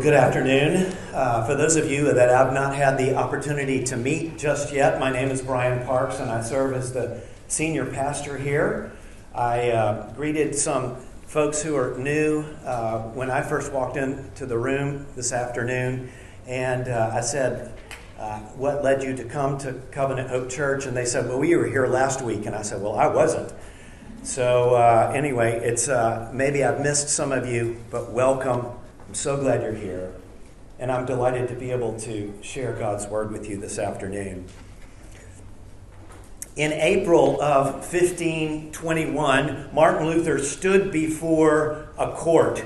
[0.00, 0.94] Good afternoon.
[1.12, 5.00] Uh, for those of you that I've not had the opportunity to meet just yet,
[5.00, 8.92] my name is Brian Parks and I serve as the senior pastor here.
[9.34, 10.94] I uh, greeted some
[11.26, 16.12] folks who are new uh, when I first walked into the room this afternoon,
[16.46, 17.72] and uh, I said,
[18.20, 20.86] uh, What led you to come to Covenant Hope Church?
[20.86, 22.46] And they said, Well, we were here last week.
[22.46, 23.52] And I said, Well, I wasn't.
[24.22, 25.88] So, uh, anyway, it's
[26.32, 28.78] maybe I've missed some of you, but welcome.
[29.08, 30.12] I'm so glad you're here,
[30.78, 34.44] and I'm delighted to be able to share God's word with you this afternoon.
[36.56, 42.62] In April of 1521, Martin Luther stood before a court,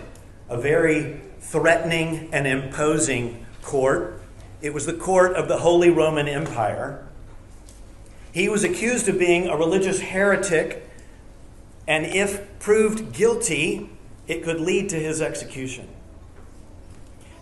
[0.49, 4.21] a very threatening and imposing court.
[4.61, 7.07] It was the court of the Holy Roman Empire.
[8.33, 10.91] He was accused of being a religious heretic,
[11.87, 13.91] and if proved guilty,
[14.27, 15.87] it could lead to his execution.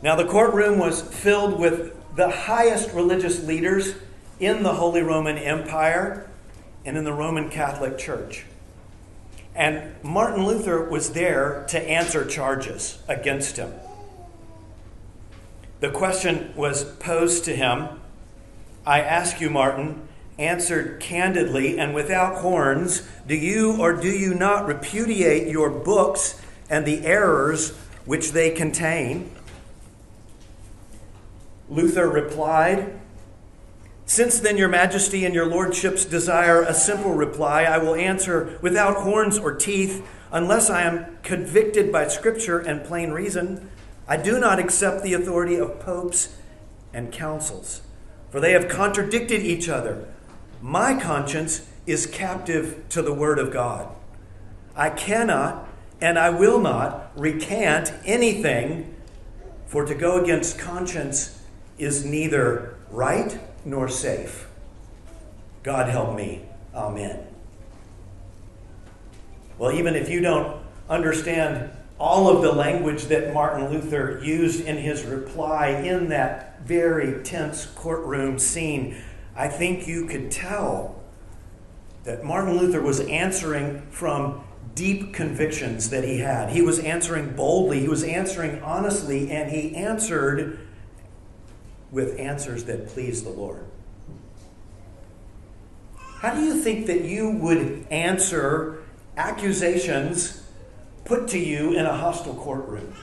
[0.03, 3.95] Now, the courtroom was filled with the highest religious leaders
[4.39, 6.29] in the Holy Roman Empire
[6.84, 8.45] and in the Roman Catholic Church.
[9.55, 13.73] And Martin Luther was there to answer charges against him.
[15.81, 18.01] The question was posed to him
[18.87, 24.67] I ask you, Martin, answered candidly and without horns, do you or do you not
[24.67, 27.77] repudiate your books and the errors
[28.07, 29.31] which they contain?
[31.71, 33.01] Luther replied,
[34.05, 39.03] Since then, your majesty and your lordships desire a simple reply, I will answer without
[39.03, 43.71] horns or teeth, unless I am convicted by scripture and plain reason.
[44.09, 46.37] I do not accept the authority of popes
[46.93, 47.83] and councils,
[48.31, 50.09] for they have contradicted each other.
[50.61, 53.89] My conscience is captive to the word of God.
[54.75, 55.69] I cannot
[56.01, 58.95] and I will not recant anything,
[59.67, 61.39] for to go against conscience
[61.81, 64.48] is neither right nor safe.
[65.62, 66.42] God help me.
[66.75, 67.27] Amen.
[69.58, 74.79] Well, even if you don't understand all of the language that Martin Luther used in
[74.79, 78.97] his reply in that very tense courtroom scene,
[79.36, 81.02] I think you could tell
[82.05, 84.42] that Martin Luther was answering from
[84.74, 86.51] deep convictions that he had.
[86.51, 90.58] He was answering boldly, he was answering honestly, and he answered
[91.90, 93.64] with answers that please the Lord.
[96.20, 98.83] How do you think that you would answer
[99.17, 100.42] accusations
[101.05, 102.95] put to you in a hostile courtroom?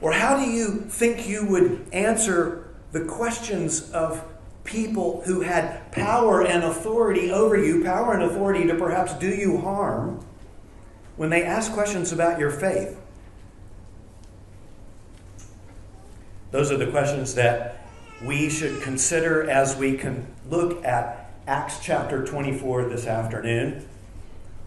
[0.00, 4.24] Or how do you think you would answer the questions of
[4.64, 9.58] people who had power and authority over you, power and authority to perhaps do you
[9.58, 10.24] harm,
[11.16, 12.96] when they ask questions about your faith?
[16.52, 17.82] Those are the questions that
[18.22, 23.88] we should consider as we can look at Acts chapter 24 this afternoon,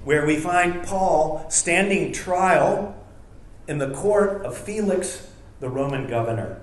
[0.03, 2.95] where we find Paul standing trial
[3.68, 5.29] in the court of Felix,
[5.59, 6.59] the Roman governor.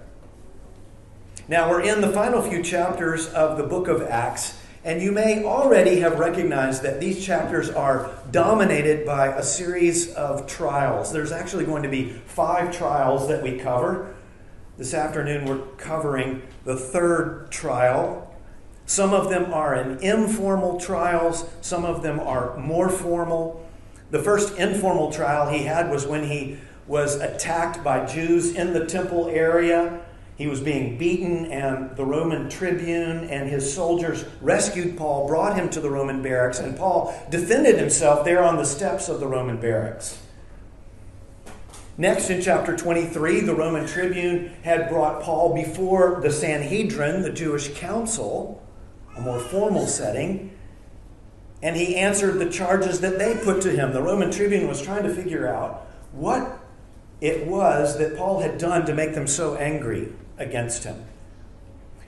[1.47, 5.44] Now, we're in the final few chapters of the book of Acts, and you may
[5.44, 11.12] already have recognized that these chapters are dominated by a series of trials.
[11.12, 14.16] There's actually going to be five trials that we cover.
[14.82, 18.34] This afternoon, we're covering the third trial.
[18.84, 23.65] Some of them are in informal trials, some of them are more formal.
[24.10, 28.84] The first informal trial he had was when he was attacked by Jews in the
[28.84, 30.00] temple area.
[30.37, 35.70] He was being beaten, and the Roman tribune and his soldiers rescued Paul, brought him
[35.70, 39.59] to the Roman barracks, and Paul defended himself there on the steps of the Roman
[39.59, 40.19] barracks.
[42.02, 47.72] Next, in chapter 23, the Roman tribune had brought Paul before the Sanhedrin, the Jewish
[47.74, 48.60] council,
[49.16, 50.50] a more formal setting,
[51.62, 53.92] and he answered the charges that they put to him.
[53.92, 56.58] The Roman tribune was trying to figure out what
[57.20, 61.05] it was that Paul had done to make them so angry against him.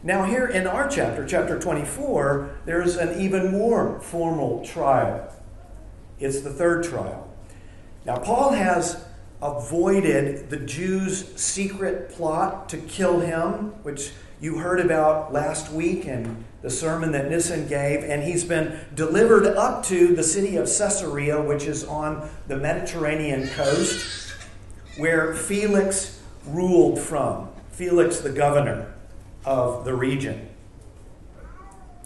[0.03, 5.33] Now, here in our chapter, chapter 24, there's an even more formal trial.
[6.19, 7.33] It's the third trial.
[8.05, 9.05] Now, Paul has
[9.45, 14.11] avoided the Jews' secret plot to kill him, which
[14.41, 19.47] you heard about last week in the sermon that Nissen gave, and he's been delivered
[19.47, 24.35] up to the city of Caesarea, which is on the Mediterranean coast,
[24.97, 27.49] where Felix ruled from.
[27.71, 28.95] Felix, the governor
[29.45, 30.49] of the region.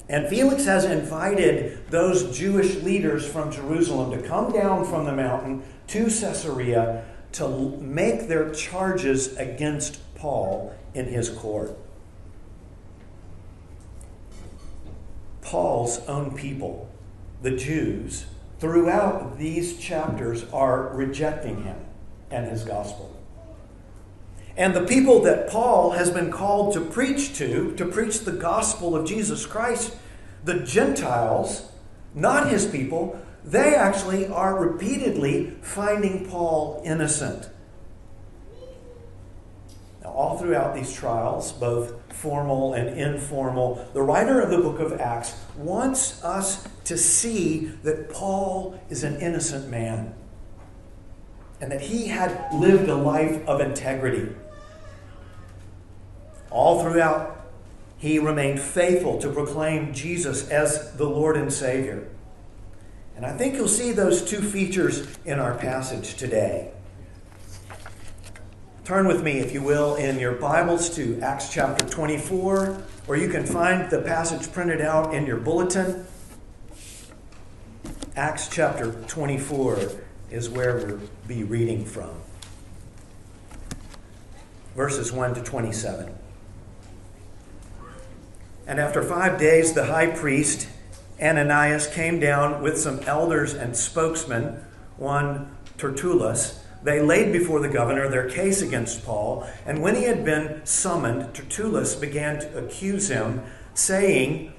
[0.08, 5.62] And Felix has invited those Jewish leaders from Jerusalem to come down from the mountain
[5.88, 7.48] to Caesarea to
[7.80, 11.76] make their charges against Paul in his court.
[15.42, 16.90] Paul's own people,
[17.42, 18.26] the Jews,
[18.58, 21.76] throughout these chapters are rejecting him
[22.30, 23.14] and his gospel.
[24.56, 28.96] And the people that Paul has been called to preach to, to preach the gospel
[28.96, 29.96] of Jesus Christ,
[30.44, 31.70] the Gentiles,
[32.14, 37.48] not his people, they actually are repeatedly finding Paul innocent.
[40.02, 45.00] Now, all throughout these trials, both formal and informal, the writer of the book of
[45.00, 50.14] Acts wants us to see that Paul is an innocent man
[51.58, 54.28] and that he had lived a life of integrity.
[56.50, 57.46] All throughout,
[57.96, 62.08] he remained faithful to proclaim Jesus as the Lord and Savior.
[63.18, 66.70] And I think you'll see those two features in our passage today.
[68.84, 73.28] Turn with me, if you will, in your Bibles to Acts chapter 24, or you
[73.28, 76.06] can find the passage printed out in your bulletin.
[78.14, 79.80] Acts chapter 24
[80.30, 82.14] is where we'll be reading from.
[84.76, 86.14] Verses 1 to 27.
[88.68, 90.68] And after five days, the high priest
[91.20, 94.64] Ananias came down with some elders and spokesmen,
[94.96, 96.64] one Tertullus.
[96.82, 101.34] They laid before the governor their case against Paul, and when he had been summoned,
[101.34, 103.42] Tertullus began to accuse him,
[103.74, 104.52] saying,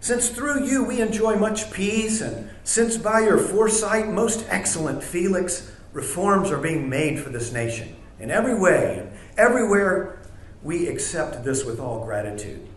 [0.00, 5.72] Since through you we enjoy much peace, and since by your foresight, most excellent Felix,
[5.94, 10.18] reforms are being made for this nation, in every way and everywhere
[10.62, 12.68] we accept this with all gratitude.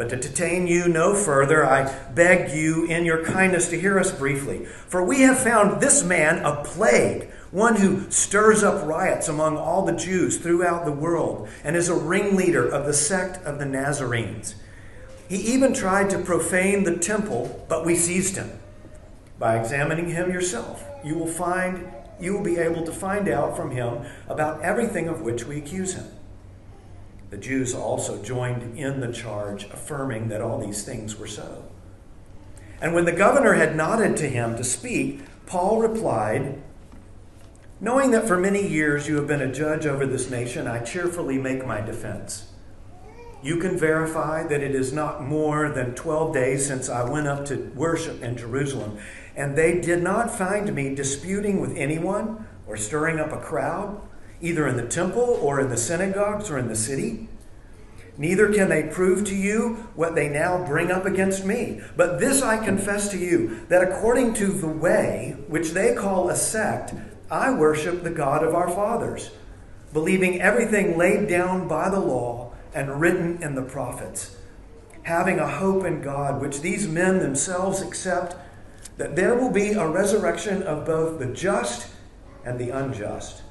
[0.00, 4.10] But to detain you no further, I beg you in your kindness to hear us
[4.10, 4.64] briefly.
[4.64, 9.84] For we have found this man a plague, one who stirs up riots among all
[9.84, 14.54] the Jews throughout the world, and is a ringleader of the sect of the Nazarenes.
[15.28, 18.58] He even tried to profane the temple, but we seized him.
[19.38, 23.70] By examining him yourself, you will find you will be able to find out from
[23.72, 26.06] him about everything of which we accuse him.
[27.30, 31.64] The Jews also joined in the charge, affirming that all these things were so.
[32.80, 36.60] And when the governor had nodded to him to speak, Paul replied,
[37.80, 41.38] Knowing that for many years you have been a judge over this nation, I cheerfully
[41.38, 42.50] make my defense.
[43.42, 47.46] You can verify that it is not more than 12 days since I went up
[47.46, 48.98] to worship in Jerusalem,
[49.34, 54.00] and they did not find me disputing with anyone or stirring up a crowd
[54.40, 57.28] either in the temple or in the synagogues or in the city.
[58.16, 61.80] Neither can they prove to you what they now bring up against me.
[61.96, 66.36] But this I confess to you that according to the way, which they call a
[66.36, 66.92] sect,
[67.30, 69.30] I worship the God of our fathers,
[69.92, 74.36] believing everything laid down by the law and written in the prophets,
[75.04, 78.36] having a hope in God, which these men themselves accept,
[78.96, 81.90] that there will be a resurrection of both the just
[82.44, 83.42] and the unjust.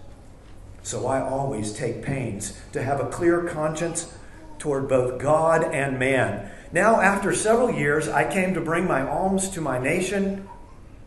[0.83, 4.13] So I always take pains to have a clear conscience
[4.57, 6.49] toward both God and man.
[6.71, 10.47] Now, after several years, I came to bring my alms to my nation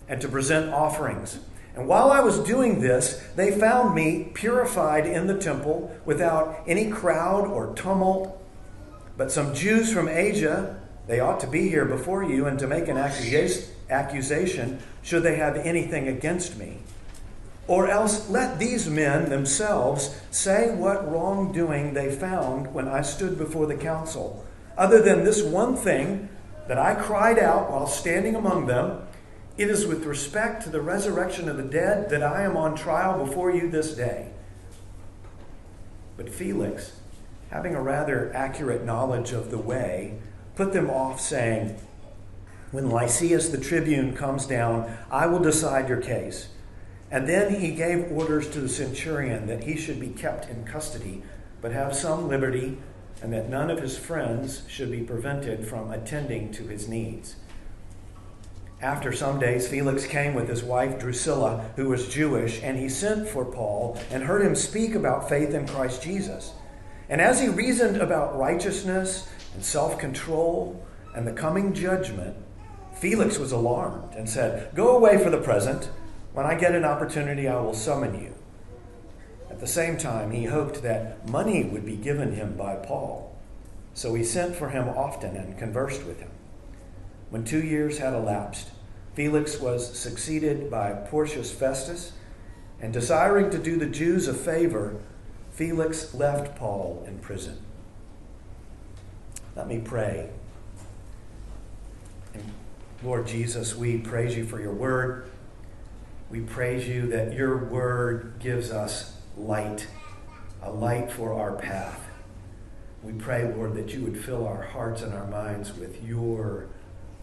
[0.08, 1.38] and to present offerings.
[1.74, 6.90] And while I was doing this, they found me purified in the temple without any
[6.90, 8.38] crowd or tumult.
[9.16, 12.88] But some Jews from Asia, they ought to be here before you and to make
[12.88, 16.78] an accusation should they have anything against me.
[17.68, 23.66] Or else let these men themselves say what wrongdoing they found when I stood before
[23.66, 24.44] the council,
[24.76, 26.28] other than this one thing
[26.68, 29.02] that I cried out while standing among them.
[29.56, 33.24] It is with respect to the resurrection of the dead that I am on trial
[33.24, 34.30] before you this day.
[36.16, 36.92] But Felix,
[37.50, 40.18] having a rather accurate knowledge of the way,
[40.56, 41.78] put them off, saying,
[42.70, 46.48] When Lysias the tribune comes down, I will decide your case.
[47.12, 51.22] And then he gave orders to the centurion that he should be kept in custody,
[51.60, 52.78] but have some liberty,
[53.20, 57.36] and that none of his friends should be prevented from attending to his needs.
[58.80, 63.28] After some days, Felix came with his wife Drusilla, who was Jewish, and he sent
[63.28, 66.52] for Paul and heard him speak about faith in Christ Jesus.
[67.10, 72.36] And as he reasoned about righteousness and self control and the coming judgment,
[72.98, 75.90] Felix was alarmed and said, Go away for the present.
[76.32, 78.34] When I get an opportunity, I will summon you.
[79.50, 83.36] At the same time, he hoped that money would be given him by Paul.
[83.94, 86.30] So he sent for him often and conversed with him.
[87.28, 88.70] When two years had elapsed,
[89.14, 92.12] Felix was succeeded by Porcius Festus,
[92.80, 94.96] And desiring to do the Jews a favor,
[95.52, 97.58] Felix left Paul in prison.
[99.54, 100.30] Let me pray.
[103.04, 105.30] Lord Jesus, we praise you for your word.
[106.32, 109.86] We praise you that your word gives us light,
[110.62, 112.08] a light for our path.
[113.02, 116.68] We pray, Lord, that you would fill our hearts and our minds with your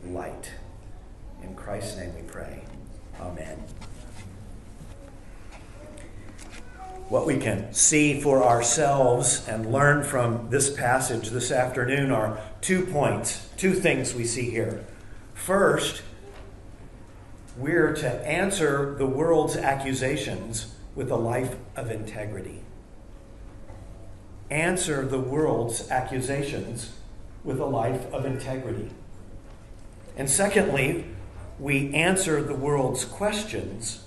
[0.06, 0.52] light.
[1.42, 2.64] In Christ's name we pray.
[3.20, 3.64] Amen.
[7.08, 12.86] What we can see for ourselves and learn from this passage this afternoon are two
[12.86, 14.86] points, two things we see here.
[15.34, 16.04] First,
[17.60, 22.62] we're to answer the world's accusations with a life of integrity.
[24.50, 26.94] Answer the world's accusations
[27.44, 28.90] with a life of integrity.
[30.16, 31.06] And secondly,
[31.60, 34.06] we answer the world's questions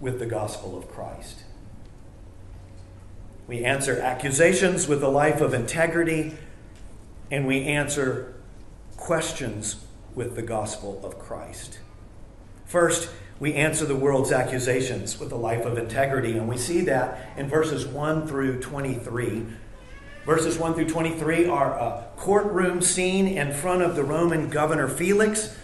[0.00, 1.44] with the gospel of Christ.
[3.46, 6.34] We answer accusations with a life of integrity,
[7.30, 8.34] and we answer
[8.96, 11.78] questions with the gospel of Christ.
[12.64, 17.32] First, we answer the world's accusations with a life of integrity, and we see that
[17.36, 19.44] in verses 1 through 23.
[20.24, 25.54] Verses 1 through 23 are a courtroom scene in front of the Roman governor Felix.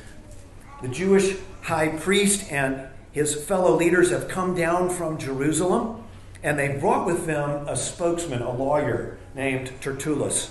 [0.82, 6.04] The Jewish high priest and his fellow leaders have come down from Jerusalem,
[6.42, 10.50] and they brought with them a spokesman, a lawyer named Tertullus.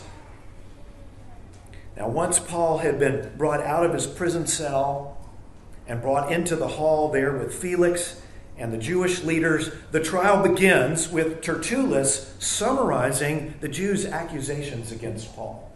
[1.96, 5.19] Now, once Paul had been brought out of his prison cell
[5.90, 8.22] and brought into the hall there with Felix
[8.58, 15.72] and the Jewish leaders, the trial begins with Tertullus summarizing the Jews' accusations against Paul.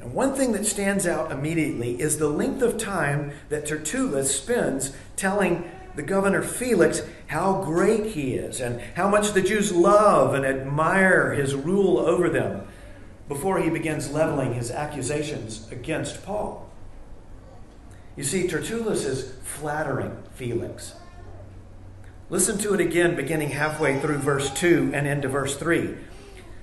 [0.00, 4.92] And one thing that stands out immediately is the length of time that Tertullus spends
[5.16, 10.44] telling the governor Felix how great he is and how much the Jews love and
[10.44, 12.66] admire his rule over them
[13.28, 16.67] before he begins leveling his accusations against Paul.
[18.18, 20.94] You see, Tertullus is flattering Felix.
[22.30, 25.94] Listen to it again, beginning halfway through verse 2 and into verse 3.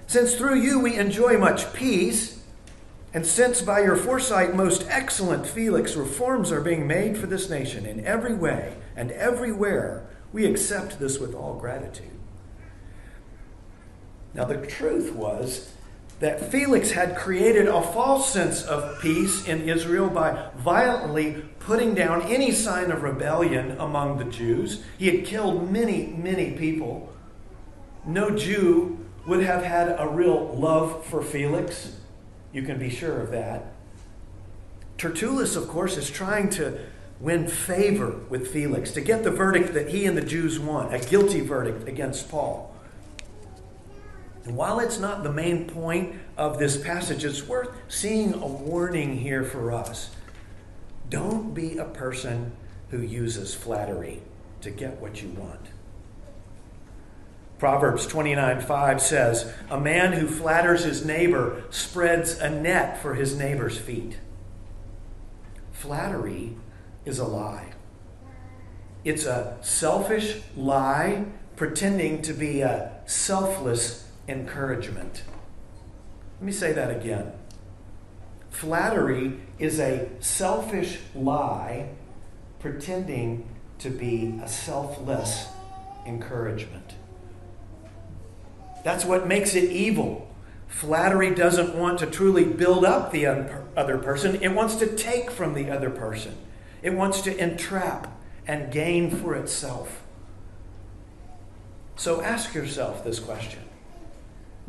[0.05, 2.43] Since through you we enjoy much peace,
[3.13, 7.85] and since by your foresight, most excellent Felix, reforms are being made for this nation
[7.85, 12.19] in every way and everywhere, we accept this with all gratitude.
[14.33, 15.71] Now, the truth was
[16.19, 22.21] that Felix had created a false sense of peace in Israel by violently putting down
[22.23, 24.83] any sign of rebellion among the Jews.
[24.97, 27.13] He had killed many, many people.
[28.05, 31.97] No Jew would have had a real love for Felix.
[32.53, 33.73] You can be sure of that.
[34.97, 36.79] Tertullus, of course, is trying to
[37.19, 40.99] win favor with Felix, to get the verdict that he and the Jews want, a
[40.99, 42.74] guilty verdict against Paul.
[44.45, 49.17] And while it's not the main point of this passage, it's worth seeing a warning
[49.17, 50.11] here for us.
[51.09, 52.51] Don't be a person
[52.91, 54.21] who uses flattery
[54.61, 55.61] to get what you want.
[57.57, 63.35] Proverbs 29 5 says, A man who flatters his neighbor spreads a net for his
[63.35, 64.19] neighbor's feet.
[65.71, 66.55] Flattery
[67.03, 67.73] is a lie.
[69.03, 71.25] It's a selfish lie
[71.55, 75.23] pretending to be a selfless encouragement.
[76.39, 77.31] Let me say that again.
[78.49, 81.89] Flattery is a selfish lie
[82.59, 83.47] pretending
[83.79, 85.47] to be a selfless
[86.05, 86.95] encouragement.
[88.83, 90.27] That's what makes it evil.
[90.67, 95.53] Flattery doesn't want to truly build up the other person, it wants to take from
[95.53, 96.35] the other person,
[96.81, 100.03] it wants to entrap and gain for itself.
[101.95, 103.61] So ask yourself this question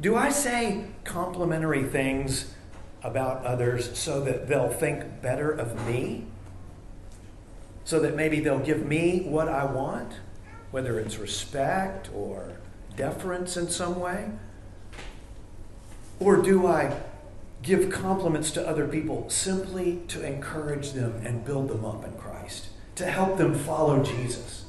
[0.01, 2.55] do I say complimentary things
[3.03, 6.27] about others so that they'll think better of me?
[7.85, 10.15] So that maybe they'll give me what I want,
[10.71, 12.59] whether it's respect or
[12.97, 14.31] deference in some way?
[16.19, 16.97] Or do I
[17.63, 22.69] give compliments to other people simply to encourage them and build them up in Christ,
[22.97, 24.65] to help them follow Jesus?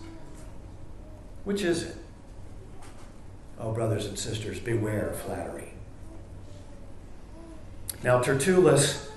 [1.44, 1.96] Which is it?
[3.60, 5.74] Oh, brothers and sisters, beware of flattery.
[8.04, 9.10] Now, Tertullus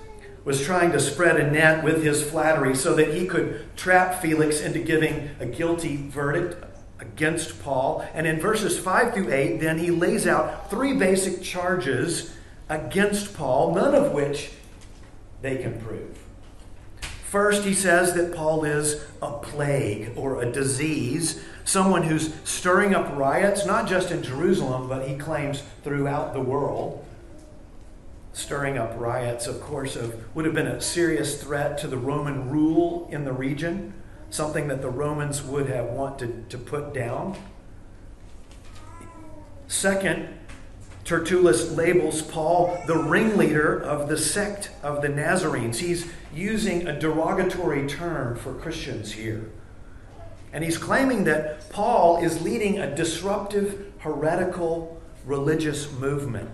[0.43, 4.59] was trying to spread a net with his flattery so that he could trap Felix
[4.59, 6.63] into giving a guilty verdict
[6.99, 8.07] against Paul.
[8.13, 12.35] And in verses 5 through 8, then he lays out three basic charges
[12.69, 14.51] against Paul, none of which
[15.41, 16.17] they can prove.
[17.25, 23.15] First, he says that Paul is a plague or a disease, someone who's stirring up
[23.15, 27.05] riots, not just in Jerusalem, but he claims throughout the world.
[28.33, 32.49] Stirring up riots, of course, of, would have been a serious threat to the Roman
[32.49, 33.93] rule in the region,
[34.29, 37.37] something that the Romans would have wanted to put down.
[39.67, 40.37] Second,
[41.03, 45.79] Tertullus labels Paul the ringleader of the sect of the Nazarenes.
[45.79, 49.49] He's using a derogatory term for Christians here.
[50.53, 56.49] And he's claiming that Paul is leading a disruptive, heretical religious movement.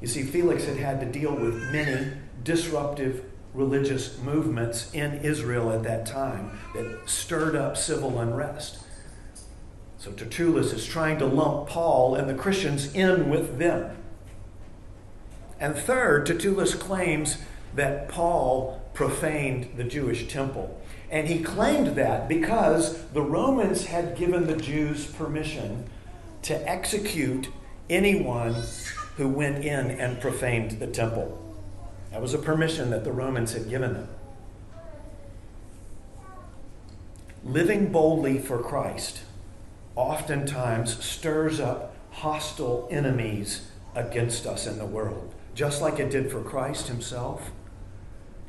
[0.00, 5.82] You see, Felix had had to deal with many disruptive religious movements in Israel at
[5.84, 8.78] that time that stirred up civil unrest.
[9.98, 13.96] So Tertullus is trying to lump Paul and the Christians in with them.
[15.58, 17.38] And third, Tertullus claims
[17.74, 20.80] that Paul profaned the Jewish temple.
[21.10, 25.88] And he claimed that because the Romans had given the Jews permission
[26.42, 27.48] to execute
[27.88, 28.54] anyone
[29.16, 31.42] who went in and profaned the temple.
[32.10, 34.08] That was a permission that the Romans had given them.
[37.44, 39.20] Living boldly for Christ
[39.94, 46.42] oftentimes stirs up hostile enemies against us in the world, just like it did for
[46.42, 47.52] Christ himself,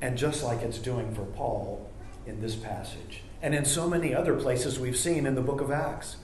[0.02, 1.87] and just like it's doing for Paul
[2.28, 5.72] in this passage, and in so many other places we've seen in the book of
[5.72, 6.18] Acts.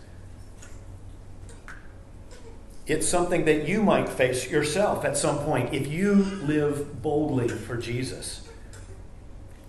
[2.86, 7.78] It's something that you might face yourself at some point if you live boldly for
[7.78, 8.48] Jesus.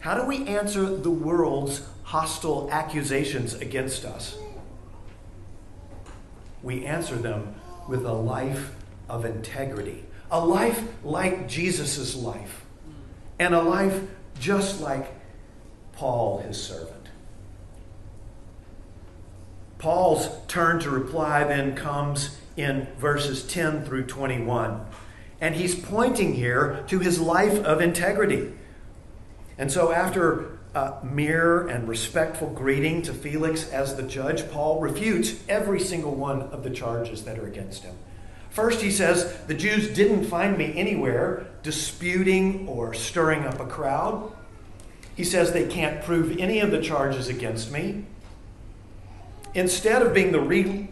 [0.01, 4.37] How do we answer the world's hostile accusations against us?
[6.65, 7.55] we answer them
[7.87, 8.75] with a life
[9.09, 12.65] of integrity, a life like Jesus' life,
[13.39, 14.03] and a life
[14.41, 15.13] just like
[15.97, 17.09] Paul, his servant.
[19.79, 24.85] Paul's turn to reply then comes in verses 10 through 21.
[25.41, 28.53] And he's pointing here to his life of integrity.
[29.59, 35.35] And so, after a mere and respectful greeting to Felix as the judge, Paul refutes
[35.49, 37.95] every single one of the charges that are against him.
[38.51, 44.33] First, he says, The Jews didn't find me anywhere disputing or stirring up a crowd.
[45.15, 48.05] He says they can't prove any of the charges against me.
[49.55, 50.41] Instead of being the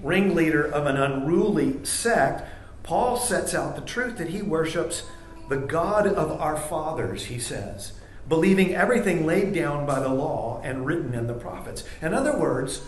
[0.02, 2.48] ringleader of an unruly sect,
[2.85, 5.04] Paul sets out the truth that he worships
[5.48, 7.92] the God of our fathers, he says
[8.28, 11.85] believing everything laid down by the law and written in the prophets.
[12.00, 12.82] In other words,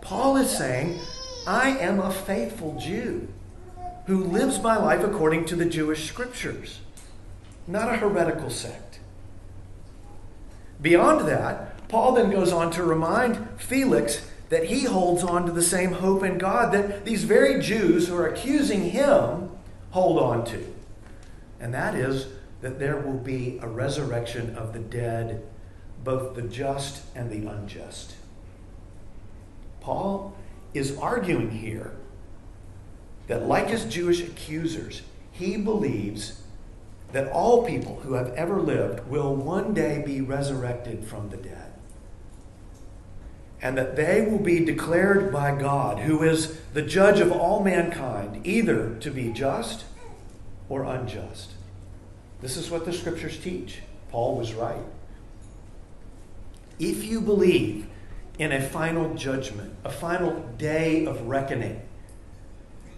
[0.00, 1.00] Paul is saying,
[1.46, 3.28] I am a faithful Jew
[4.06, 6.80] who lives my life according to the Jewish scriptures,
[7.66, 8.85] not a heretical sect.
[10.80, 15.62] Beyond that, Paul then goes on to remind Felix that he holds on to the
[15.62, 19.50] same hope in God that these very Jews who are accusing him
[19.90, 20.74] hold on to.
[21.58, 22.26] And that is
[22.60, 25.42] that there will be a resurrection of the dead,
[26.04, 28.14] both the just and the unjust.
[29.80, 30.36] Paul
[30.74, 31.96] is arguing here
[33.26, 36.42] that, like his Jewish accusers, he believes
[37.12, 41.72] that all people who have ever lived will one day be resurrected from the dead.
[43.62, 48.46] And that they will be declared by God, who is the judge of all mankind,
[48.46, 49.84] either to be just
[50.68, 51.52] or unjust.
[52.40, 53.78] This is what the scriptures teach.
[54.10, 54.84] Paul was right.
[56.78, 57.86] If you believe
[58.38, 61.80] in a final judgment, a final day of reckoning,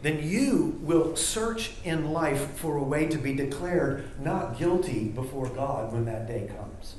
[0.03, 5.49] then you will search in life for a way to be declared not guilty before
[5.49, 6.95] God when that day comes.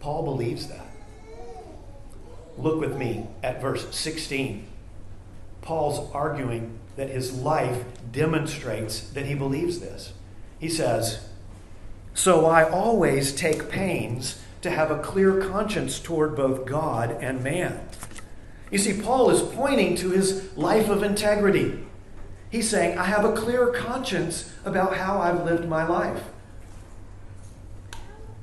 [0.00, 0.86] Paul believes that.
[2.56, 4.66] Look with me at verse 16.
[5.60, 10.14] Paul's arguing that his life demonstrates that he believes this.
[10.58, 11.26] He says,
[12.14, 17.80] So I always take pains to have a clear conscience toward both God and man.
[18.70, 21.78] You see, Paul is pointing to his life of integrity.
[22.50, 26.22] He's saying, I have a clear conscience about how I've lived my life.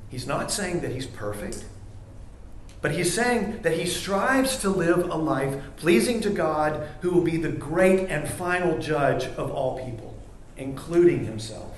[0.08, 1.64] He's not saying that he's perfect,
[2.80, 7.22] but he's saying that he strives to live a life pleasing to God, who will
[7.22, 10.16] be the great and final judge of all people,
[10.56, 11.73] including himself.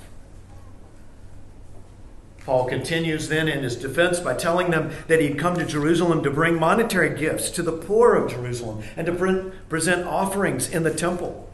[2.47, 6.31] Paul continues then in his defense by telling them that he'd come to Jerusalem to
[6.31, 11.51] bring monetary gifts to the poor of Jerusalem and to present offerings in the temple.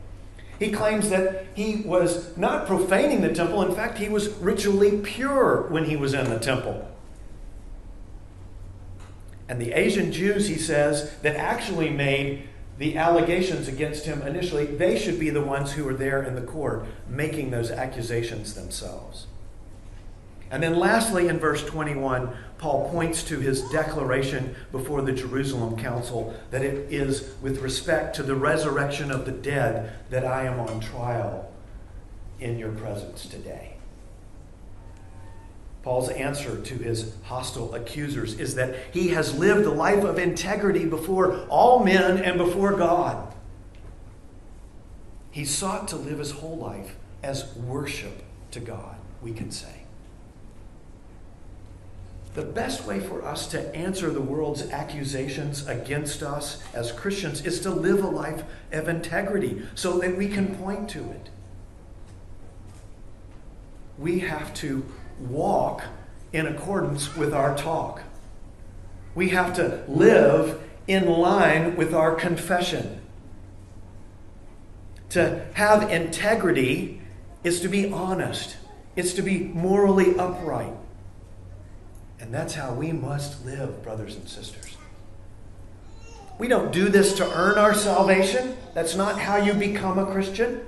[0.59, 3.63] He claims that he was not profaning the temple.
[3.63, 6.87] In fact, he was ritually pure when he was in the temple.
[9.49, 14.99] And the Asian Jews, he says, that actually made the allegations against him initially, they
[14.99, 19.27] should be the ones who were there in the court making those accusations themselves.
[20.53, 26.39] And then, lastly, in verse 21, Paul points to his declaration before the Jerusalem council
[26.51, 30.81] that it is with respect to the resurrection of the dead that I am on
[30.81, 31.51] trial
[32.39, 33.77] in your presence today.
[35.83, 40.85] Paul's answer to his hostile accusers is that he has lived a life of integrity
[40.85, 43.35] before all men and before God.
[45.31, 49.82] He sought to live his whole life as worship to God, we can say.
[52.35, 57.61] The best way for us to answer the world's accusations against us as Christians is
[57.61, 61.29] to live a life of integrity so that we can point to it.
[63.99, 64.85] We have to
[65.21, 65.85] walk
[66.33, 68.03] in accordance with our talk.
[69.15, 73.03] We have to live in line with our confession.
[75.11, 77.03] To have integrity
[77.45, 78.57] is to be honest,
[78.97, 80.73] it's to be morally upright.
[82.23, 84.77] And that's how we must live, brothers and sisters.
[86.39, 88.57] We don't do this to earn our salvation.
[88.75, 90.61] That's not how you become a Christian.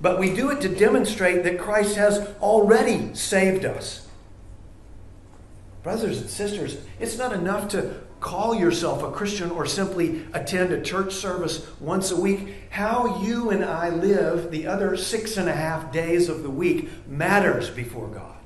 [0.00, 4.06] But we do it to demonstrate that Christ has already saved us.
[5.82, 10.80] Brothers and sisters, it's not enough to call yourself a Christian or simply attend a
[10.80, 12.54] church service once a week.
[12.70, 16.88] How you and I live the other six and a half days of the week
[17.08, 18.37] matters before God.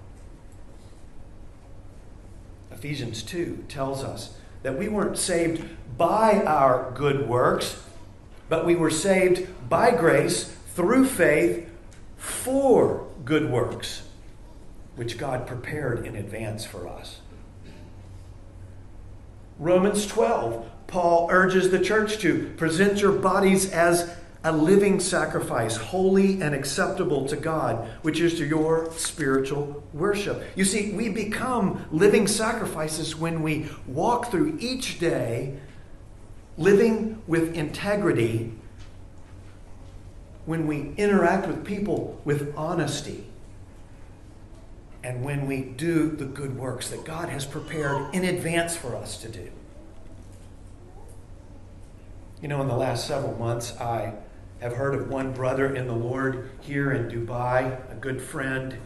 [2.82, 5.64] Ephesians 2 tells us that we weren't saved
[5.96, 7.80] by our good works,
[8.48, 11.70] but we were saved by grace through faith
[12.16, 14.02] for good works,
[14.96, 17.20] which God prepared in advance for us.
[19.60, 24.12] Romans 12, Paul urges the church to present your bodies as
[24.44, 30.42] a living sacrifice, holy and acceptable to God, which is to your spiritual worship.
[30.56, 35.58] You see, we become living sacrifices when we walk through each day
[36.58, 38.52] living with integrity
[40.44, 43.24] when we interact with people with honesty,
[45.04, 49.16] and when we do the good works that God has prepared in advance for us
[49.18, 49.50] to do.
[52.40, 54.14] You know, in the last several months, I
[54.62, 58.76] have heard of one brother in the Lord here in Dubai, a good friend,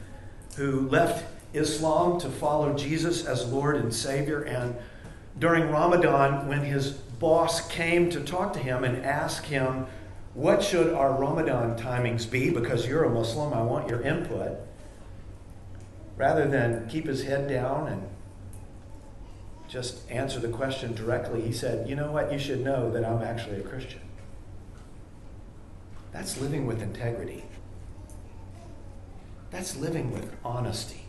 [0.56, 4.40] who left Islam to follow Jesus as Lord and Savior.
[4.40, 4.74] And
[5.38, 9.86] during Ramadan, when his boss came to talk to him and ask him
[10.32, 12.50] what should our Ramadan timings be?
[12.50, 14.58] Because you're a Muslim, I want your input.
[16.16, 18.08] Rather than keep his head down and
[19.68, 22.32] just answer the question directly, he said, You know what?
[22.32, 24.00] You should know that I'm actually a Christian.
[26.16, 27.44] That's living with integrity.
[29.50, 31.02] That's living with honesty.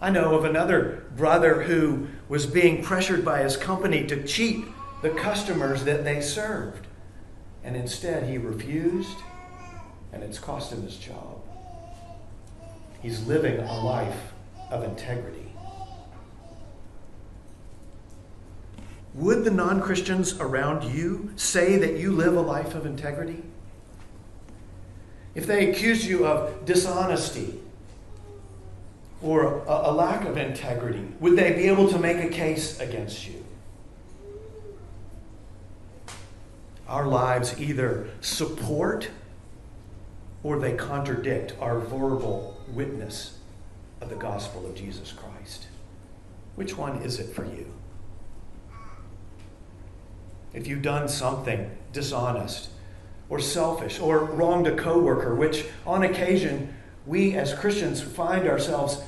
[0.00, 4.64] I know of another brother who was being pressured by his company to cheat
[5.02, 6.86] the customers that they served.
[7.62, 9.18] And instead, he refused,
[10.10, 11.42] and it's cost him his job.
[13.02, 14.32] He's living a life
[14.70, 15.43] of integrity.
[19.14, 23.42] Would the non Christians around you say that you live a life of integrity?
[25.34, 27.60] If they accuse you of dishonesty
[29.22, 33.26] or a, a, lack of integrity, would they be able to make a case against
[33.26, 33.44] you?
[36.86, 39.08] Our lives either support
[40.42, 43.38] or they contradict our verbal witness
[44.00, 45.68] of the gospel of Jesus Christ.
[46.54, 47.73] Which one is it for you?
[50.54, 52.70] If you've done something dishonest
[53.28, 56.74] or selfish or wronged a coworker, which on occasion
[57.06, 59.02] we as Christians find ourselves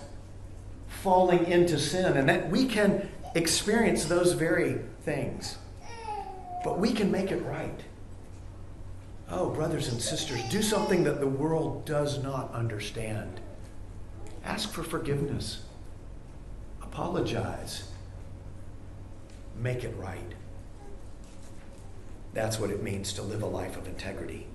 [0.89, 5.57] falling into sin, and that we can experience those very things.
[6.65, 7.81] But we can make it right.
[9.31, 13.41] Oh, brothers and sisters, do something that the world does not understand.
[14.45, 15.63] Ask for forgiveness.
[16.83, 17.91] Apologize.
[19.57, 20.35] Make it right.
[22.37, 24.47] That's what it means to live a life of integrity.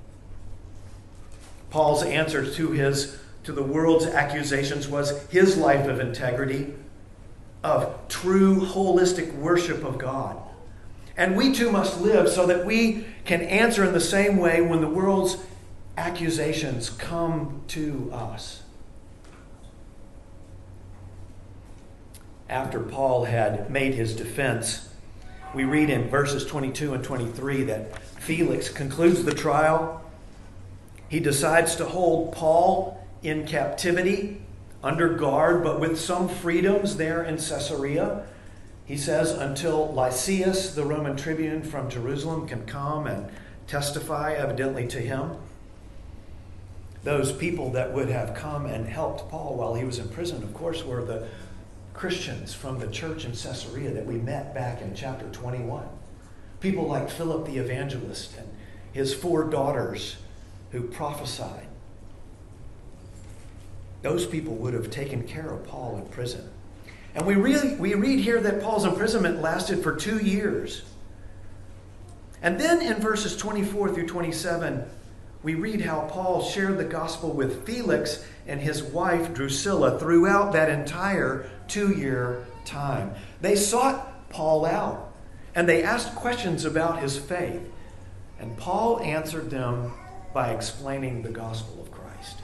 [1.71, 6.75] Paul's answer to his to the world's accusations was his life of integrity,
[7.63, 10.37] of true holistic worship of God.
[11.17, 14.81] And we too must live so that we can answer in the same way when
[14.81, 15.37] the world's
[15.97, 18.61] accusations come to us.
[22.51, 24.89] after Paul had made his defense.
[25.53, 30.01] We read in verses 22 and 23 that Felix concludes the trial.
[31.09, 34.41] He decides to hold Paul in captivity,
[34.81, 38.25] under guard, but with some freedoms there in Caesarea.
[38.85, 43.29] He says, until Lysias, the Roman tribune from Jerusalem, can come and
[43.67, 45.31] testify evidently to him.
[47.03, 50.53] Those people that would have come and helped Paul while he was in prison, of
[50.53, 51.27] course, were the
[51.93, 55.87] Christians from the church in Caesarea that we met back in chapter 21.
[56.59, 58.47] People like Philip the evangelist and
[58.93, 60.17] his four daughters
[60.71, 61.67] who prophesied.
[64.01, 66.49] Those people would have taken care of Paul in prison.
[67.13, 70.83] And we, really, we read here that Paul's imprisonment lasted for two years.
[72.41, 74.83] And then in verses 24 through 27,
[75.43, 80.69] we read how Paul shared the gospel with Felix and his wife Drusilla throughout that
[80.69, 83.13] entire two year time.
[83.41, 85.13] They sought Paul out
[85.55, 87.61] and they asked questions about his faith.
[88.39, 89.91] And Paul answered them
[90.33, 92.37] by explaining the gospel of Christ.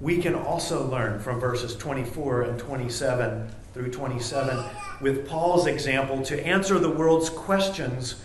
[0.00, 4.64] We can also learn from verses 24 and 27 through 27
[5.00, 8.22] with Paul's example to answer the world's questions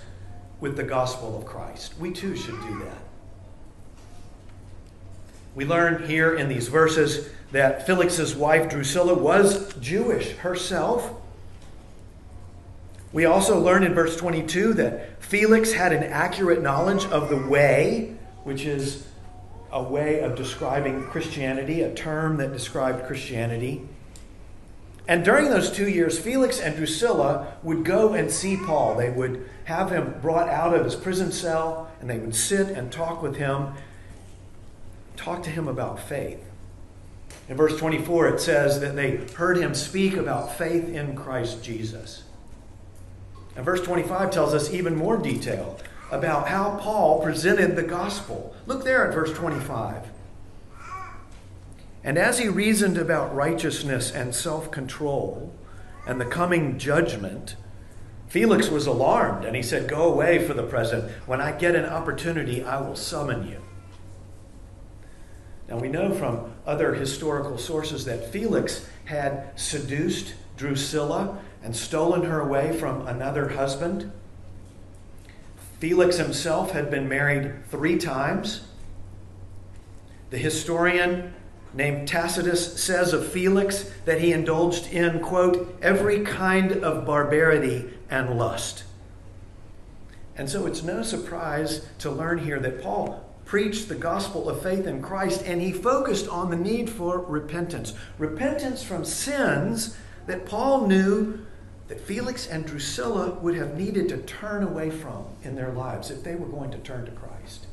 [0.59, 1.95] with the gospel of Christ.
[1.99, 3.02] We too should do that.
[5.55, 11.11] We learn here in these verses that Felix's wife Drusilla was Jewish herself.
[13.11, 18.15] We also learn in verse 22 that Felix had an accurate knowledge of the way,
[18.43, 19.07] which is
[19.71, 23.87] a way of describing Christianity, a term that described Christianity.
[25.07, 28.95] And during those two years, Felix and Drusilla would go and see Paul.
[28.95, 32.91] They would have him brought out of his prison cell, and they would sit and
[32.91, 33.73] talk with him,
[35.15, 36.43] talk to him about faith.
[37.49, 42.23] In verse 24, it says that they heard him speak about faith in Christ Jesus.
[43.55, 45.79] And verse 25 tells us even more detail
[46.11, 48.55] about how Paul presented the gospel.
[48.65, 50.07] Look there at verse 25.
[52.03, 55.53] And as he reasoned about righteousness and self control
[56.05, 57.55] and the coming judgment,
[58.27, 61.09] Felix was alarmed and he said, Go away for the present.
[61.25, 63.61] When I get an opportunity, I will summon you.
[65.67, 72.39] Now we know from other historical sources that Felix had seduced Drusilla and stolen her
[72.39, 74.11] away from another husband.
[75.79, 78.67] Felix himself had been married three times.
[80.29, 81.33] The historian
[81.73, 88.37] named Tacitus says of Felix that he indulged in, quote, every kind of barbarity and
[88.37, 88.83] lust.
[90.35, 94.87] And so it's no surprise to learn here that Paul preached the gospel of faith
[94.87, 97.93] in Christ and he focused on the need for repentance.
[98.17, 101.45] Repentance from sins that Paul knew
[101.87, 106.23] that Felix and Drusilla would have needed to turn away from in their lives if
[106.23, 107.67] they were going to turn to Christ.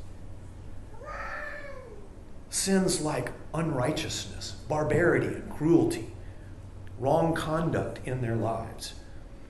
[2.50, 6.10] Sins like unrighteousness, barbarity, and cruelty,
[6.98, 8.94] wrong conduct in their lives.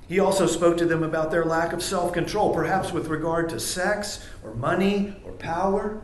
[0.07, 3.61] He also spoke to them about their lack of self control, perhaps with regard to
[3.61, 6.03] sex or money or power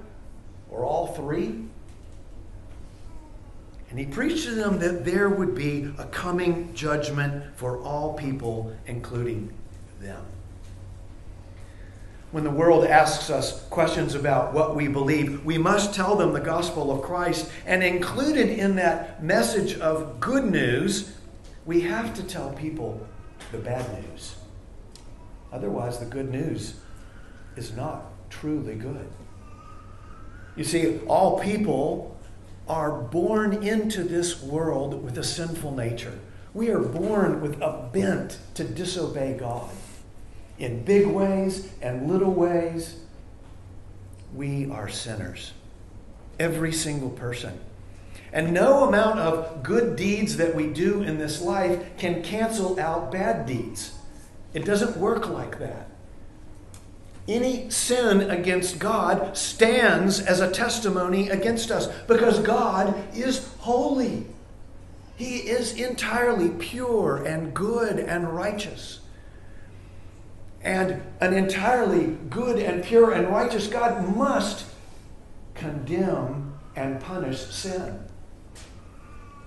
[0.71, 1.65] or all three.
[3.91, 8.75] And he preached to them that there would be a coming judgment for all people,
[8.87, 9.53] including
[10.01, 10.23] them.
[12.33, 16.41] When the world asks us questions about what we believe, we must tell them the
[16.41, 17.51] gospel of Christ.
[17.65, 21.13] And included in that message of good news,
[21.65, 23.07] we have to tell people
[23.53, 24.35] the bad news.
[25.53, 26.75] Otherwise, the good news
[27.57, 29.09] is not truly good.
[30.57, 32.17] You see, all people
[32.69, 36.19] are born into this world with a sinful nature.
[36.55, 39.71] We are born with a bent to disobey God.
[40.59, 42.97] In big ways and little ways,
[44.35, 45.53] we are sinners.
[46.39, 47.61] Every single person.
[48.33, 53.13] And no amount of good deeds that we do in this life can cancel out
[53.13, 53.95] bad deeds.
[54.53, 55.86] It doesn't work like that.
[57.29, 64.27] Any sin against God stands as a testimony against us because God is holy.
[65.17, 69.01] He is entirely pure and good and righteous.
[70.63, 74.67] And an entirely good and pure and righteous God must
[75.55, 78.05] condemn and punish sin.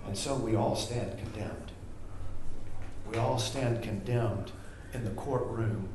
[0.06, 1.72] And so we all stand condemned.
[3.12, 4.52] We all stand condemned
[4.94, 5.88] in the courtroom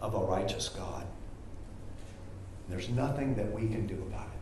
[0.00, 1.06] of a righteous God.
[2.68, 4.36] There's nothing that we can do about it.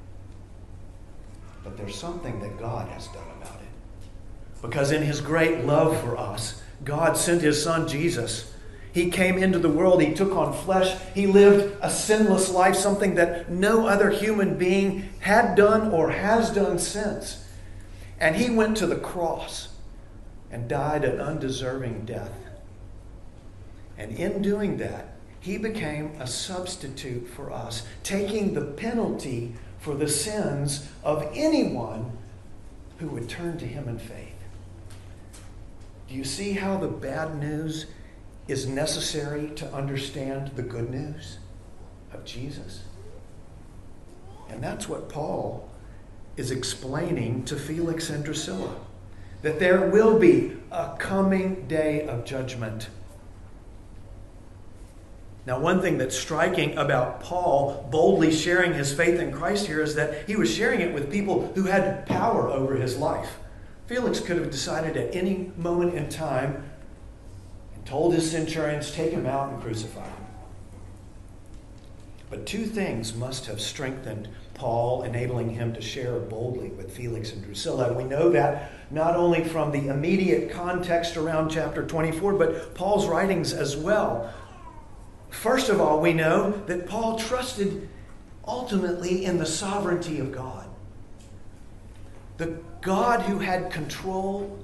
[1.62, 4.60] But there's something that God has done about it.
[4.62, 8.52] Because in his great love for us, God sent his son Jesus.
[8.92, 13.16] He came into the world, he took on flesh, he lived a sinless life, something
[13.16, 17.44] that no other human being had done or has done since.
[18.20, 19.70] And he went to the cross
[20.50, 22.38] and died an undeserving death.
[23.98, 25.13] And in doing that,
[25.44, 32.10] he became a substitute for us, taking the penalty for the sins of anyone
[32.98, 34.32] who would turn to him in faith.
[36.08, 37.84] Do you see how the bad news
[38.48, 41.36] is necessary to understand the good news
[42.14, 42.84] of Jesus?
[44.48, 45.68] And that's what Paul
[46.38, 48.76] is explaining to Felix and Drusilla
[49.42, 52.88] that there will be a coming day of judgment.
[55.46, 59.94] Now, one thing that's striking about Paul boldly sharing his faith in Christ here is
[59.94, 63.36] that he was sharing it with people who had power over his life.
[63.86, 66.64] Felix could have decided at any moment in time
[67.74, 70.24] and told his centurions, take him out and crucify him.
[72.30, 77.44] But two things must have strengthened Paul, enabling him to share boldly with Felix and
[77.44, 77.92] Drusilla.
[77.92, 83.52] We know that not only from the immediate context around chapter 24, but Paul's writings
[83.52, 84.32] as well.
[85.34, 87.88] First of all, we know that Paul trusted
[88.46, 90.66] ultimately in the sovereignty of God.
[92.38, 94.58] The God who had control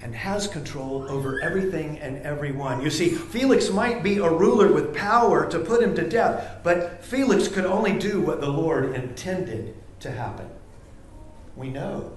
[0.00, 2.82] and has control over everything and everyone.
[2.82, 7.04] You see, Felix might be a ruler with power to put him to death, but
[7.04, 10.48] Felix could only do what the Lord intended to happen.
[11.56, 12.12] We know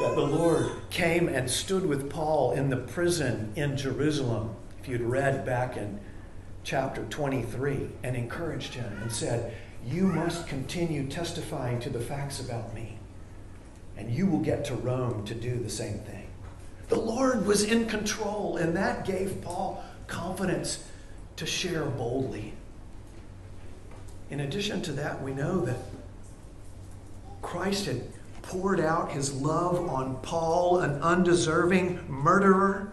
[0.00, 4.54] that the Lord came and stood with Paul in the prison in Jerusalem.
[4.80, 5.98] If you'd read back in
[6.66, 9.54] chapter 23 and encouraged him and said,
[9.86, 12.98] You must continue testifying to the facts about me,
[13.96, 16.26] and you will get to Rome to do the same thing.
[16.88, 20.84] The Lord was in control, and that gave Paul confidence
[21.36, 22.52] to share boldly.
[24.28, 25.78] In addition to that, we know that
[27.42, 28.02] Christ had
[28.42, 32.90] poured out his love on Paul, an undeserving murderer,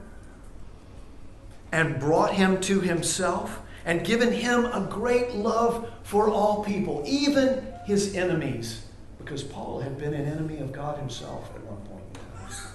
[1.71, 7.65] and brought him to himself and given him a great love for all people, even
[7.85, 8.85] his enemies,
[9.17, 12.71] because Paul had been an enemy of God himself at one point in time.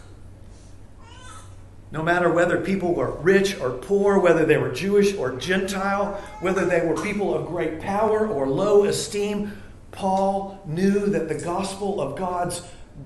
[1.91, 6.67] No matter whether people were rich or poor, whether they were Jewish or Gentile, whether
[6.67, 12.19] they were people of great power or low esteem, Paul knew that the gospel of
[12.19, 12.63] God's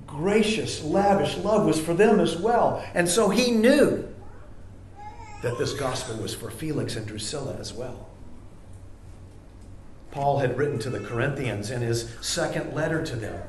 [0.07, 2.85] gracious, lavish love was for them as well.
[2.95, 4.12] And so he knew
[5.43, 8.09] that this gospel was for Felix and Drusilla as well.
[10.13, 13.43] Paul had written to the Corinthians in his second letter to them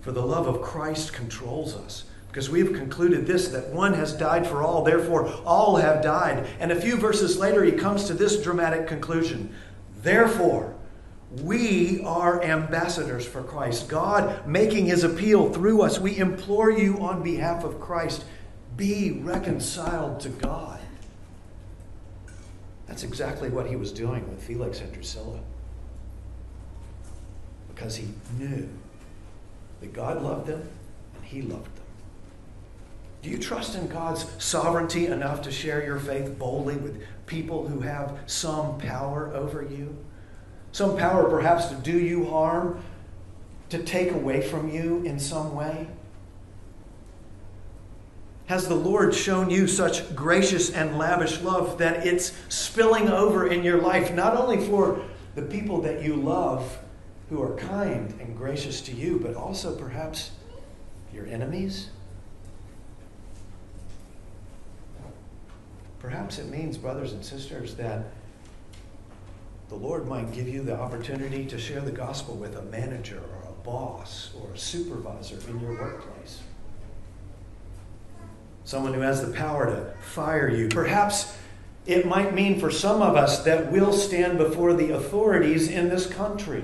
[0.00, 2.04] For the love of Christ controls us.
[2.28, 6.46] Because we've concluded this that one has died for all, therefore all have died.
[6.60, 9.54] And a few verses later, he comes to this dramatic conclusion
[10.02, 10.74] Therefore,
[11.42, 13.88] we are ambassadors for Christ.
[13.88, 15.98] God making his appeal through us.
[15.98, 18.24] We implore you on behalf of Christ
[18.80, 20.80] be reconciled to God.
[22.86, 25.38] That's exactly what he was doing with Felix and Drusilla.
[27.68, 28.70] Because he knew
[29.82, 30.66] that God loved them
[31.14, 31.84] and he loved them.
[33.20, 37.80] Do you trust in God's sovereignty enough to share your faith boldly with people who
[37.80, 39.94] have some power over you?
[40.72, 42.82] Some power perhaps to do you harm,
[43.68, 45.86] to take away from you in some way?
[48.50, 53.62] Has the Lord shown you such gracious and lavish love that it's spilling over in
[53.62, 55.00] your life, not only for
[55.36, 56.80] the people that you love
[57.28, 60.32] who are kind and gracious to you, but also perhaps
[61.14, 61.90] your enemies?
[66.00, 68.06] Perhaps it means, brothers and sisters, that
[69.68, 73.48] the Lord might give you the opportunity to share the gospel with a manager or
[73.48, 76.40] a boss or a supervisor in your workplace.
[78.70, 80.68] Someone who has the power to fire you.
[80.68, 81.36] Perhaps
[81.86, 86.06] it might mean for some of us that we'll stand before the authorities in this
[86.06, 86.62] country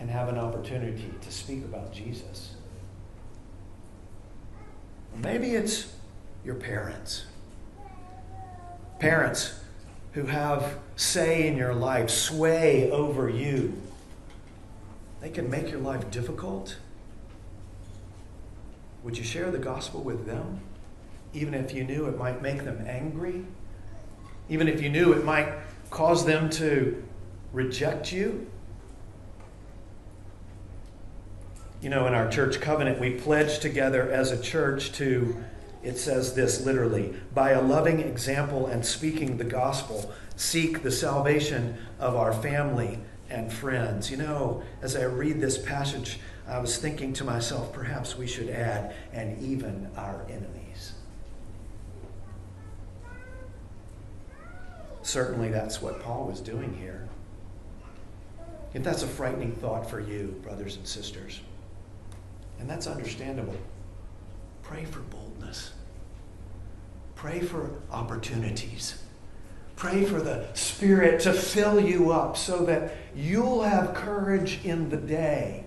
[0.00, 2.56] and have an opportunity to speak about Jesus.
[5.14, 5.92] Maybe it's
[6.44, 7.26] your parents.
[8.98, 9.60] Parents
[10.14, 13.80] who have say in your life, sway over you.
[15.20, 16.78] They can make your life difficult.
[19.04, 20.62] Would you share the gospel with them?
[21.32, 23.44] Even if you knew it might make them angry?
[24.48, 25.52] Even if you knew it might
[25.90, 27.02] cause them to
[27.52, 28.46] reject you?
[31.80, 35.42] You know, in our church covenant, we pledge together as a church to,
[35.82, 41.78] it says this literally, by a loving example and speaking the gospel, seek the salvation
[41.98, 42.98] of our family
[43.30, 44.10] and friends.
[44.10, 48.50] You know, as I read this passage, I was thinking to myself, perhaps we should
[48.50, 50.59] add, and even our enemies.
[55.10, 57.08] Certainly, that's what Paul was doing here.
[58.74, 61.40] If that's a frightening thought for you, brothers and sisters,
[62.60, 63.56] and that's understandable,
[64.62, 65.72] pray for boldness.
[67.16, 69.02] Pray for opportunities.
[69.74, 74.96] Pray for the Spirit to fill you up so that you'll have courage in the
[74.96, 75.64] day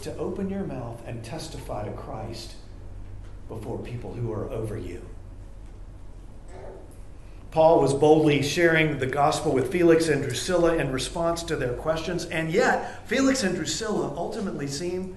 [0.00, 2.54] to open your mouth and testify to Christ
[3.48, 5.02] before people who are over you.
[7.50, 12.26] Paul was boldly sharing the gospel with Felix and Drusilla in response to their questions,
[12.26, 15.16] and yet Felix and Drusilla ultimately seem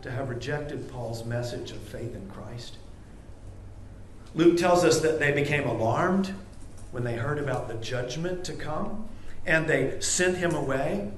[0.00, 2.78] to have rejected Paul's message of faith in Christ.
[4.34, 6.34] Luke tells us that they became alarmed
[6.92, 9.06] when they heard about the judgment to come,
[9.44, 11.10] and they sent him away.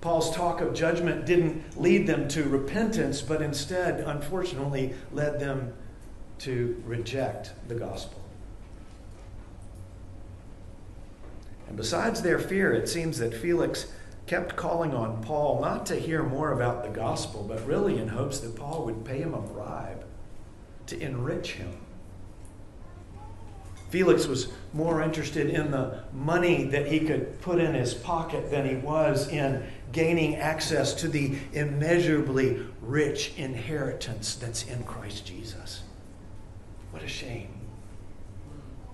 [0.00, 5.72] Paul's talk of judgment didn't lead them to repentance, but instead, unfortunately, led them
[6.38, 8.21] to reject the gospel.
[11.72, 13.90] And besides their fear, it seems that Felix
[14.26, 18.40] kept calling on Paul not to hear more about the gospel, but really in hopes
[18.40, 20.04] that Paul would pay him a bribe
[20.88, 21.72] to enrich him.
[23.88, 28.68] Felix was more interested in the money that he could put in his pocket than
[28.68, 35.80] he was in gaining access to the immeasurably rich inheritance that's in Christ Jesus.
[36.90, 37.48] What a shame.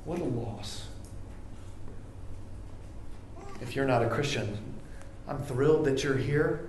[0.04, 0.87] What a loss
[3.60, 4.56] if you're not a Christian,
[5.26, 6.68] I'm thrilled that you're here.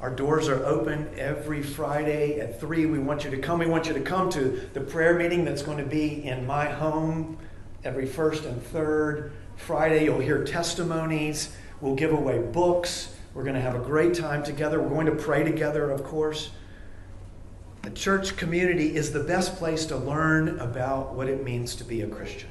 [0.00, 2.86] Our doors are open every Friday at 3.
[2.86, 3.60] We want you to come.
[3.60, 6.66] We want you to come to the prayer meeting that's going to be in my
[6.66, 7.38] home
[7.84, 10.04] every first and third Friday.
[10.04, 11.56] You'll hear testimonies.
[11.80, 13.14] We'll give away books.
[13.34, 14.80] We're going to have a great time together.
[14.80, 16.50] We're going to pray together, of course.
[17.82, 22.00] The church community is the best place to learn about what it means to be
[22.02, 22.48] a Christian.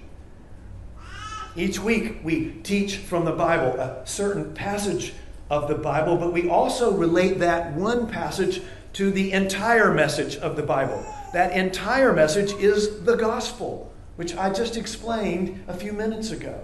[1.56, 5.14] Each week we teach from the Bible a certain passage
[5.52, 8.62] of the Bible, but we also relate that one passage
[8.94, 11.06] to the entire message of the Bible.
[11.34, 16.60] That entire message is the gospel, which I just explained a few minutes ago.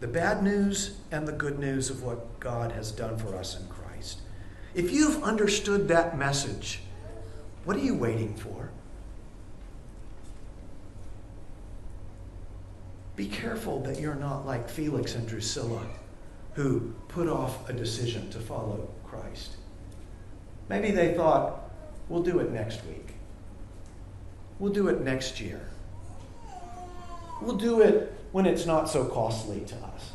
[0.00, 3.66] The bad news and the good news of what God has done for us in
[3.68, 4.18] Christ.
[4.74, 6.80] If you've understood that message,
[7.64, 8.70] what are you waiting for?
[13.16, 15.86] Be careful that you're not like Felix and Drusilla,
[16.54, 19.52] who put off a decision to follow Christ.
[20.68, 21.70] Maybe they thought,
[22.08, 23.14] we'll do it next week.
[24.58, 25.68] We'll do it next year.
[27.40, 30.10] We'll do it when it's not so costly to us.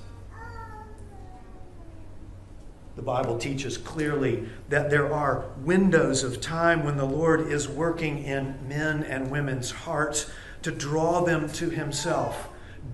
[2.98, 8.24] The Bible teaches clearly that there are windows of time when the Lord is working
[8.26, 10.30] in men and women's hearts
[10.64, 12.50] to draw them to Himself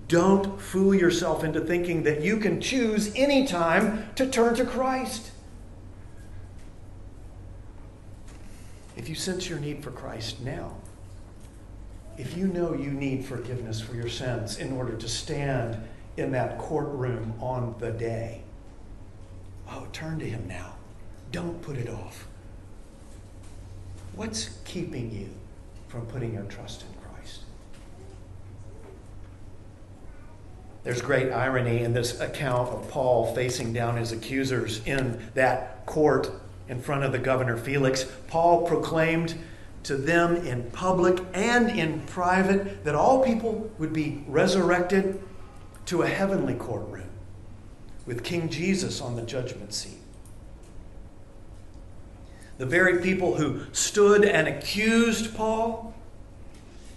[0.08, 5.32] don't fool yourself into thinking that you can choose any time to turn to Christ.
[8.96, 10.76] If you sense your need for Christ now,
[12.16, 15.76] if you know you need forgiveness for your sins in order to stand
[16.16, 18.42] in that courtroom on the day,
[19.68, 20.76] oh, turn to Him now.
[21.30, 22.26] Don't put it off.
[24.14, 25.28] What's keeping you
[25.88, 26.95] from putting your trust in
[30.86, 36.30] There's great irony in this account of Paul facing down his accusers in that court
[36.68, 38.04] in front of the governor Felix.
[38.28, 39.34] Paul proclaimed
[39.82, 45.20] to them in public and in private that all people would be resurrected
[45.86, 47.10] to a heavenly courtroom
[48.06, 49.98] with King Jesus on the judgment seat.
[52.58, 55.95] The very people who stood and accused Paul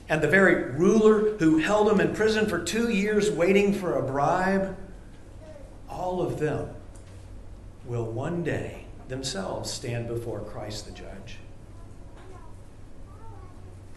[0.10, 4.02] and the very ruler who held him in prison for two years waiting for a
[4.02, 4.76] bribe,
[5.88, 6.70] all of them
[7.86, 11.38] will one day themselves stand before Christ the judge.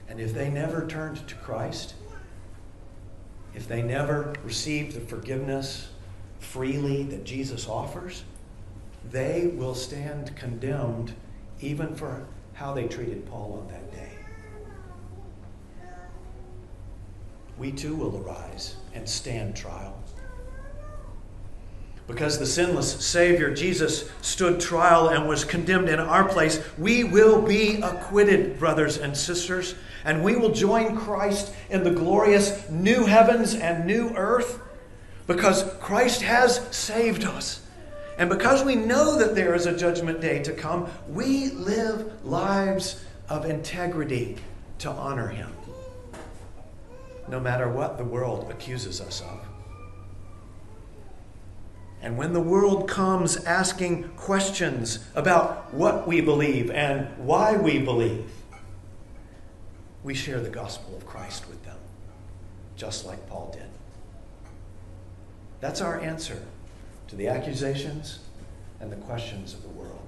[0.09, 1.95] And if they never turned to Christ,
[3.55, 5.89] if they never received the forgiveness
[6.41, 8.25] freely that Jesus offers,
[9.11, 11.15] they will stand condemned
[11.61, 14.12] even for how they treated Paul on that day.
[17.59, 19.99] We too will arise and stand trial.
[22.07, 27.41] Because the sinless Savior, Jesus, stood trial and was condemned in our place, we will
[27.41, 29.75] be acquitted, brothers and sisters,
[30.05, 34.61] and we will join Christ in the glorious new heavens and new earth
[35.27, 37.61] because Christ has saved us.
[38.19, 43.03] And because we know that there is a judgment day to come, we live lives
[43.29, 44.37] of integrity
[44.81, 45.51] to honor Him,
[47.33, 49.41] no matter what the world accuses us of.
[52.03, 58.31] And when the world comes asking questions about what we believe and why we believe,
[60.05, 61.79] we share the gospel of Christ with them,
[62.77, 63.71] just like Paul did.
[65.61, 66.43] That's our answer
[67.09, 68.19] to the accusations
[68.79, 70.07] and the questions of the world.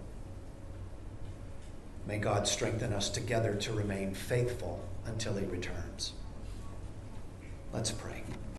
[2.07, 6.13] May God strengthen us together to remain faithful until he returns.
[7.75, 8.23] Let's pray.